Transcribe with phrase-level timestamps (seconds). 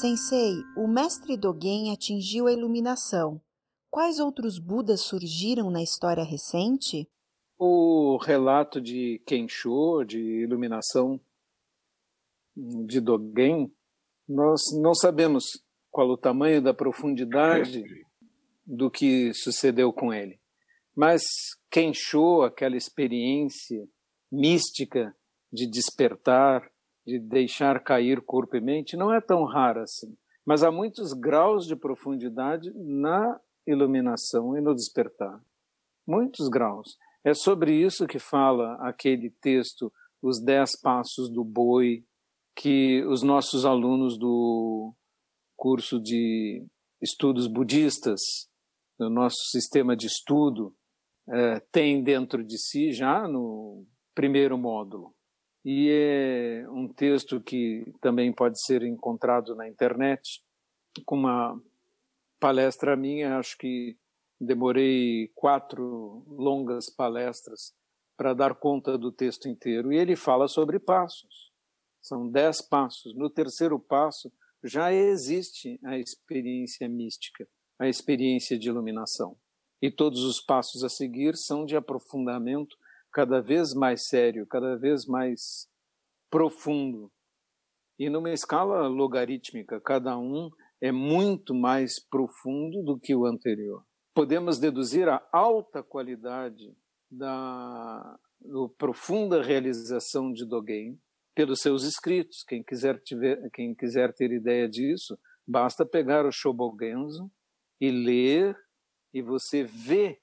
[0.00, 3.40] Sensei, o mestre Dogen atingiu a iluminação.
[3.90, 7.08] Quais outros Budas surgiram na história recente?
[7.58, 11.18] O relato de Kensho, de iluminação
[12.54, 13.72] de Dogen,
[14.28, 17.82] nós não sabemos qual o tamanho da profundidade
[18.66, 20.38] do que sucedeu com ele.
[20.94, 21.22] Mas
[21.70, 23.88] Kensho, aquela experiência
[24.30, 25.16] mística
[25.50, 26.70] de despertar,
[27.06, 30.16] de deixar cair corpo e mente, não é tão rara assim.
[30.44, 35.40] Mas há muitos graus de profundidade na iluminação e no despertar.
[36.06, 36.96] Muitos graus.
[37.24, 39.92] É sobre isso que fala aquele texto,
[40.22, 42.04] Os Dez Passos do Boi,
[42.54, 44.94] que os nossos alunos do
[45.56, 46.64] curso de
[47.02, 48.20] estudos budistas,
[48.98, 50.74] do nosso sistema de estudo,
[51.28, 55.14] é, têm dentro de si já no primeiro módulo.
[55.68, 60.40] E é um texto que também pode ser encontrado na internet,
[61.04, 61.60] com uma
[62.38, 63.96] palestra minha, acho que
[64.40, 67.74] demorei quatro longas palestras
[68.16, 69.92] para dar conta do texto inteiro.
[69.92, 71.50] E ele fala sobre passos.
[72.00, 73.12] São dez passos.
[73.16, 74.30] No terceiro passo
[74.62, 77.44] já existe a experiência mística,
[77.76, 79.36] a experiência de iluminação.
[79.82, 82.76] E todos os passos a seguir são de aprofundamento
[83.16, 85.66] cada vez mais sério, cada vez mais
[86.30, 87.10] profundo.
[87.98, 90.50] E numa escala logarítmica, cada um
[90.82, 93.82] é muito mais profundo do que o anterior.
[94.14, 96.76] Podemos deduzir a alta qualidade
[97.10, 101.00] da, da profunda realização de Dogen
[101.34, 102.44] pelos seus escritos.
[102.46, 107.32] Quem quiser, tiver, quem quiser ter ideia disso, basta pegar o Shobogenzo
[107.80, 108.54] e ler,
[109.14, 110.20] e você vê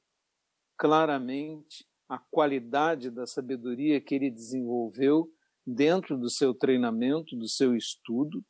[0.77, 5.31] claramente a qualidade da sabedoria que ele desenvolveu
[5.65, 8.43] dentro do seu treinamento, do seu estudo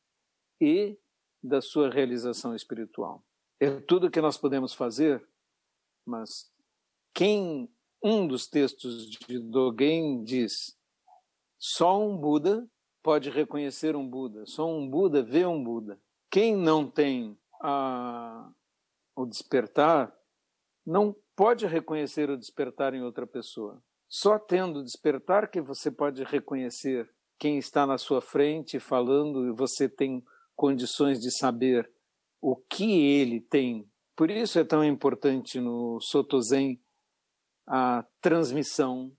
[0.60, 0.98] e
[1.42, 3.24] da sua realização espiritual.
[3.60, 5.26] É tudo que nós podemos fazer,
[6.06, 6.52] mas
[7.14, 7.70] quem
[8.04, 10.78] um dos textos de Dogen diz:
[11.60, 12.68] só um Buda
[13.02, 16.00] pode reconhecer um Buda, só um Buda vê um Buda.
[16.32, 18.52] Quem não tem a,
[19.16, 20.14] o despertar
[20.86, 23.82] não pode reconhecer o despertar em outra pessoa.
[24.10, 29.90] Só tendo despertar que você pode reconhecer quem está na sua frente falando e você
[29.90, 30.24] tem
[30.56, 31.92] condições de saber
[32.42, 33.90] o que ele tem.
[34.16, 36.80] Por isso é tão importante no Soto Zen
[37.68, 39.12] a transmissão,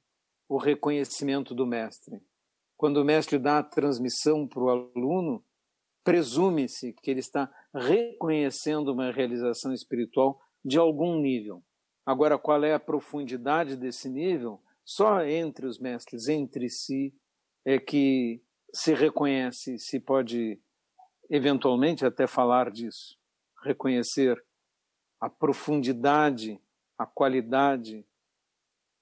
[0.48, 2.22] o reconhecimento do mestre.
[2.76, 5.44] Quando o mestre dá a transmissão para o aluno,
[6.04, 11.62] presume-se que ele está reconhecendo uma realização espiritual de algum nível.
[12.06, 14.62] Agora, qual é a profundidade desse nível?
[14.84, 17.14] Só entre os mestres, entre si,
[17.64, 18.42] é que
[18.72, 20.60] se reconhece, se pode
[21.30, 23.18] eventualmente até falar disso,
[23.62, 24.42] reconhecer
[25.20, 26.60] a profundidade,
[26.98, 28.06] a qualidade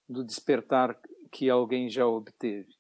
[0.08, 1.00] do despertar
[1.32, 2.72] que alguém já obteve,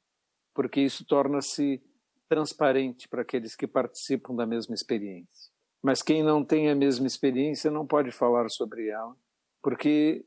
[0.54, 1.82] porque isso torna-se
[2.28, 5.51] transparente para aqueles que participam da mesma experiência.
[5.82, 9.16] Mas quem não tem a mesma experiência não pode falar sobre ela,
[9.60, 10.24] porque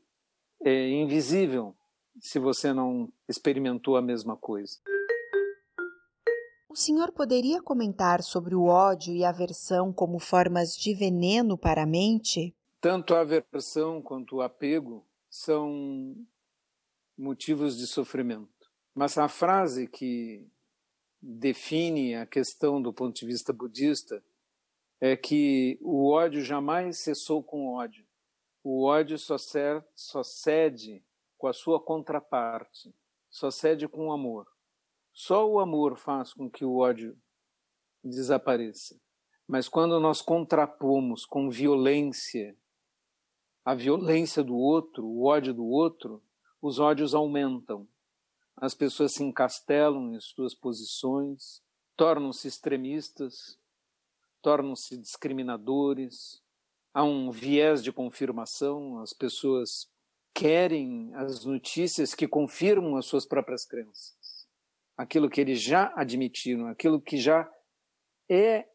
[0.62, 1.74] é invisível
[2.20, 4.78] se você não experimentou a mesma coisa.
[6.68, 11.84] O senhor poderia comentar sobre o ódio e a aversão como formas de veneno para
[11.84, 12.54] a mente?
[12.80, 16.14] Tanto a aversão quanto o apego são
[17.16, 18.50] motivos de sofrimento.
[18.94, 20.46] Mas a frase que
[21.20, 24.22] define a questão do ponto de vista budista
[25.00, 28.06] é que o ódio jamais cessou com ódio.
[28.62, 31.04] O ódio só, ser, só cede
[31.38, 32.94] com a sua contraparte,
[33.30, 34.46] só cede com o amor.
[35.12, 37.16] Só o amor faz com que o ódio
[38.02, 39.00] desapareça.
[39.46, 42.56] Mas quando nós contrapomos com violência
[43.66, 46.22] a violência do outro, o ódio do outro,
[46.62, 47.88] os ódios aumentam.
[48.56, 51.60] As pessoas se encastelam em suas posições,
[51.96, 53.58] tornam-se extremistas,
[54.46, 56.40] tornam-se discriminadores,
[56.94, 59.88] há um viés de confirmação, as pessoas
[60.32, 64.16] querem as notícias que confirmam as suas próprias crenças
[64.96, 67.50] aquilo que eles já admitiram, aquilo que já
[68.28, 68.66] é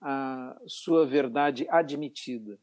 [0.00, 2.58] a sua verdade admitida.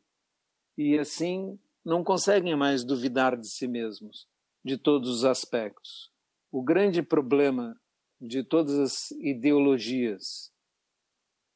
[0.78, 4.28] E assim não conseguem mais duvidar de si mesmos,
[4.64, 6.12] de todos os aspectos.
[6.52, 7.80] O grande problema
[8.22, 10.53] de todas as ideologias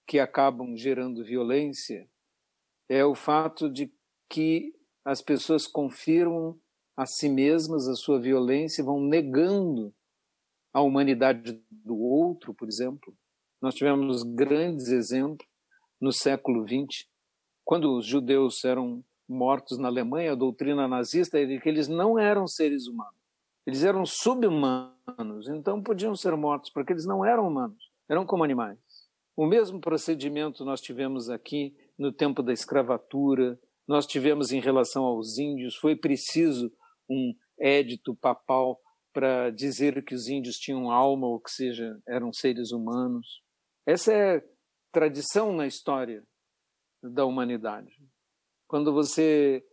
[0.07, 2.09] que acabam gerando violência
[2.87, 3.93] é o fato de
[4.29, 4.73] que
[5.03, 6.57] as pessoas confirmam
[6.95, 9.93] a si mesmas a sua violência vão negando
[10.73, 13.15] a humanidade do outro, por exemplo.
[13.61, 15.47] Nós tivemos grandes exemplos
[15.99, 17.07] no século XX,
[17.65, 22.47] quando os judeus eram mortos na Alemanha, a doutrina nazista era que eles não eram
[22.47, 23.17] seres humanos.
[23.65, 28.79] Eles eram subhumanos, então podiam ser mortos, porque eles não eram humanos, eram como animais.
[29.37, 35.37] O mesmo procedimento nós tivemos aqui no tempo da escravatura, nós tivemos em relação aos
[35.37, 36.73] índios, foi preciso
[37.07, 38.81] um édito papal
[39.13, 43.43] para dizer que os índios tinham alma, ou que seja, eram seres humanos.
[43.85, 44.43] Essa é
[44.91, 46.23] tradição na história
[47.03, 47.93] da humanidade.
[48.67, 49.63] Quando você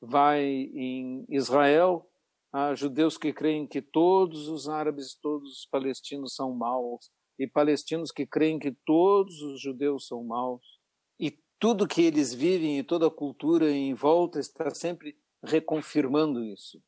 [0.00, 2.08] vai em Israel,
[2.52, 8.10] há judeus que creem que todos os árabes, todos os palestinos são maus, e palestinos
[8.10, 10.80] que creem que todos os judeus são maus.
[11.18, 16.82] E tudo que eles vivem e toda a cultura em volta está sempre reconfirmando isso.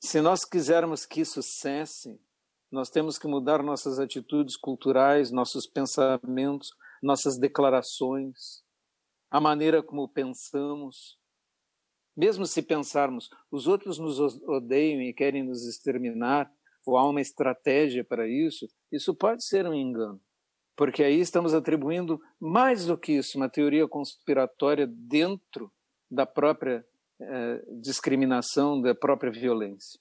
[0.00, 2.20] Se nós quisermos que isso cesse,
[2.70, 6.70] nós temos que mudar nossas atitudes culturais, nossos pensamentos,
[7.02, 8.64] nossas declarações,
[9.30, 11.18] a maneira como pensamos.
[12.16, 16.52] Mesmo se pensarmos, os outros nos odeiam e querem nos exterminar,
[16.86, 20.20] ou há uma estratégia para isso, isso pode ser um engano.
[20.76, 25.72] Porque aí estamos atribuindo mais do que isso, uma teoria conspiratória dentro
[26.10, 26.84] da própria
[27.20, 30.00] eh, discriminação, da própria violência.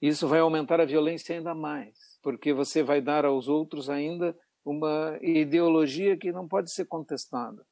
[0.00, 5.18] Isso vai aumentar a violência ainda mais, porque você vai dar aos outros ainda uma
[5.22, 7.64] ideologia que não pode ser contestada.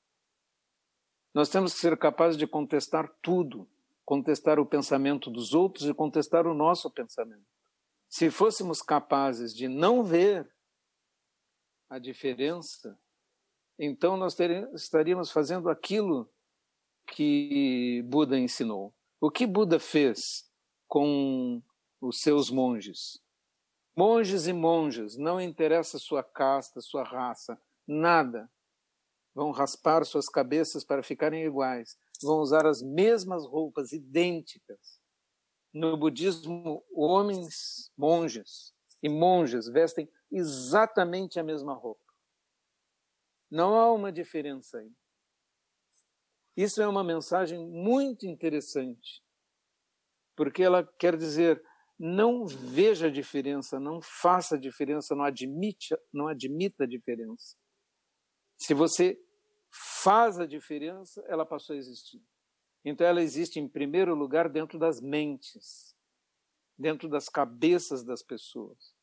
[1.35, 3.69] Nós temos que ser capazes de contestar tudo,
[4.05, 7.54] contestar o pensamento dos outros e contestar o nosso pensamento.
[8.17, 10.49] Se fôssemos capazes de não ver
[11.91, 12.97] a diferença,
[13.77, 14.37] então nós
[14.73, 16.33] estaríamos fazendo aquilo
[17.09, 18.95] que Buda ensinou.
[19.21, 20.21] O que Buda fez
[20.87, 21.61] com
[22.01, 23.21] os seus monges?
[23.97, 28.49] Monges e monjas, não interessa sua casta, sua raça, nada
[29.35, 35.03] vão raspar suas cabeças para ficarem iguais, vão usar as mesmas roupas idênticas.
[35.75, 38.73] No budismo, homens, monges
[39.03, 42.01] e monjas vestem exatamente a mesma roupa.
[43.51, 44.93] Não há uma diferença aí.
[46.57, 49.21] Isso é uma mensagem muito interessante,
[50.37, 51.61] porque ela quer dizer
[51.99, 57.57] não veja a diferença, não faça a diferença, não admite, não admita a diferença.
[58.57, 59.19] Se você
[60.03, 62.23] faz a diferença, ela passou a existir.
[62.85, 65.95] Então ela existe em primeiro lugar dentro das mentes,
[66.79, 68.95] dentro das cabeças das pessoas.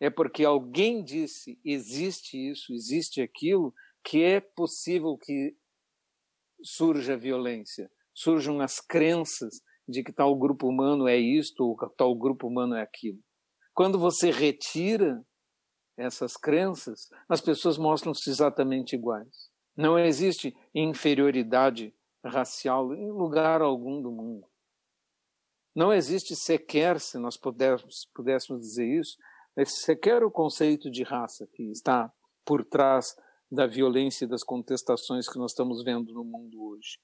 [0.00, 5.56] É porque alguém disse existe isso, existe aquilo, que é possível que
[6.62, 12.46] surja violência, surjam as crenças de que tal grupo humano é isto ou tal grupo
[12.46, 13.18] humano é aquilo.
[13.74, 15.24] Quando você retira
[15.96, 19.50] essas crenças, as pessoas mostram-se exatamente iguais.
[19.76, 21.94] Não existe inferioridade
[22.24, 24.46] racial em lugar algum do mundo.
[25.74, 29.16] Não existe sequer, se nós pudéssemos, pudéssemos dizer isso,
[29.66, 32.12] sequer o conceito de raça que está
[32.44, 33.16] por trás
[33.50, 36.98] da violência e das contestações que nós estamos vendo no mundo hoje.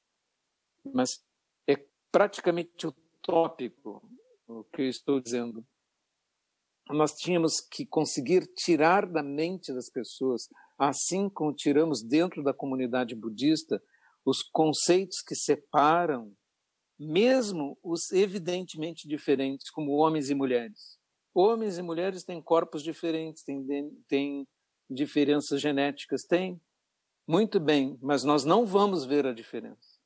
[0.93, 1.25] Mas
[1.67, 1.76] é
[2.10, 4.02] praticamente utópico
[4.46, 5.64] o que eu estou dizendo
[6.90, 10.48] nós tínhamos que conseguir tirar da mente das pessoas,
[10.79, 13.82] assim como tiramos dentro da comunidade budista,
[14.24, 16.32] os conceitos que separam,
[16.98, 20.98] mesmo os evidentemente diferentes, como homens e mulheres.
[21.34, 23.64] Homens e mulheres têm corpos diferentes, têm,
[24.08, 24.48] têm
[24.88, 26.60] diferenças genéticas, têm.
[27.26, 29.98] Muito bem, mas nós não vamos ver a diferença.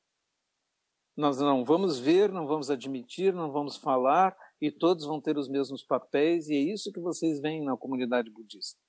[1.15, 5.49] Nós não vamos ver, não vamos admitir, não vamos falar, e todos vão ter os
[5.49, 8.79] mesmos papéis, e é isso que vocês veem na comunidade budista.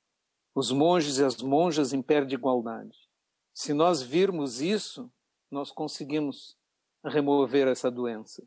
[0.54, 2.96] Os monges e as monjas em pé de igualdade.
[3.52, 5.12] Se nós virmos isso,
[5.50, 6.56] nós conseguimos
[7.04, 8.46] remover essa doença.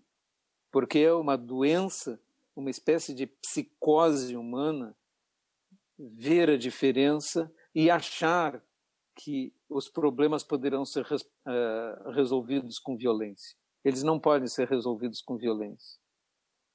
[0.71, 2.19] Porque é uma doença,
[2.55, 4.95] uma espécie de psicose humana,
[5.97, 8.63] ver a diferença e achar
[9.15, 13.55] que os problemas poderão ser uh, resolvidos com violência.
[13.83, 16.03] Eles não podem ser resolvidos com violência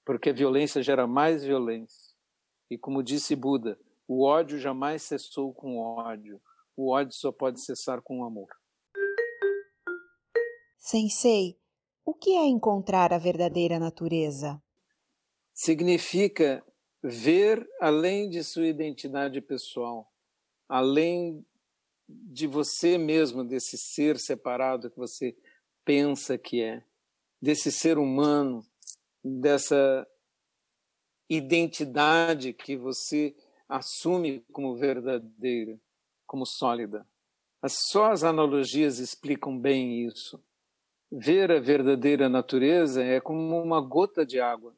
[0.08, 2.14] porque a violência gera mais violência.
[2.70, 6.40] E como disse Buda, o ódio jamais cessou com ódio.
[6.75, 8.49] O ódio só pode cessar com amor.
[10.78, 11.58] Sensei,
[12.04, 14.62] o que é encontrar a verdadeira natureza?
[15.52, 16.64] Significa
[17.02, 20.11] ver além de sua identidade pessoal,
[20.68, 21.44] além
[22.08, 25.37] de você mesmo, desse ser separado que você
[25.85, 26.82] pensa que é,
[27.40, 28.64] desse ser humano
[29.23, 30.06] dessa
[31.28, 33.37] identidade que você
[33.68, 35.78] assume como verdadeira,
[36.26, 37.06] como sólida.
[37.66, 40.42] Só as analogias explicam bem isso.
[41.10, 44.76] Ver a verdadeira natureza é como uma gota de água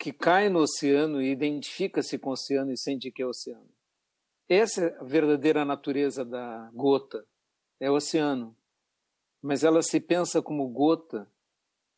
[0.00, 3.68] que cai no oceano e identifica-se com o oceano e sente que é oceano.
[4.48, 7.24] Essa é a verdadeira natureza da gota,
[7.78, 8.56] é o oceano.
[9.42, 11.30] Mas ela se pensa como gota,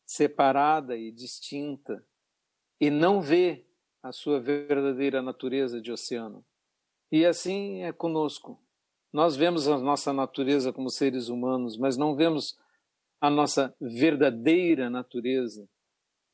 [0.05, 2.05] separada e distinta,
[2.79, 3.65] e não vê
[4.01, 6.45] a sua verdadeira natureza de oceano.
[7.09, 8.61] E assim é conosco.
[9.13, 12.57] Nós vemos a nossa natureza como seres humanos, mas não vemos
[13.23, 15.65] a nossa verdadeira natureza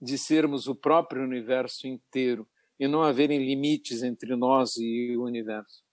[0.02, 5.84] de sermos o próprio universo inteiro e não haverem limites entre nós e o universo,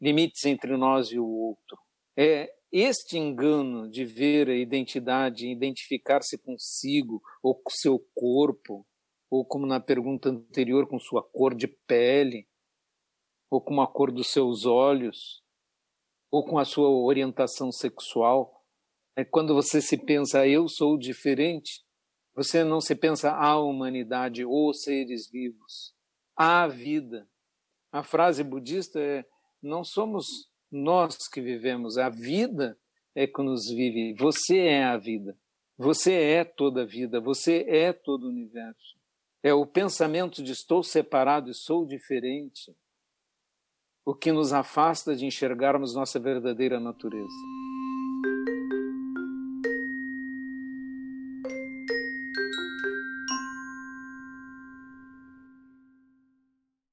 [0.00, 1.78] limites entre nós e o outro.
[2.18, 8.84] É este engano de ver a identidade, identificar-se consigo ou com seu corpo,
[9.30, 12.48] ou como na pergunta anterior, com sua cor de pele,
[13.48, 15.40] ou com a cor dos seus olhos,
[16.32, 18.61] ou com a sua orientação sexual.
[19.16, 21.82] É quando você se pensa, eu sou diferente,
[22.34, 25.94] você não se pensa a humanidade ou seres vivos,
[26.36, 27.28] a vida.
[27.92, 29.24] A frase budista é:
[29.62, 30.26] não somos
[30.70, 32.78] nós que vivemos, a vida
[33.14, 34.14] é que nos vive.
[34.14, 35.36] Você é a vida.
[35.76, 38.98] Você é toda a vida, você é todo o universo.
[39.42, 42.72] É o pensamento de estou separado e sou diferente
[44.04, 47.61] o que nos afasta de enxergarmos nossa verdadeira natureza.